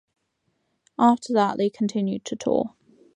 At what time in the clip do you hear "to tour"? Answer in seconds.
2.25-2.73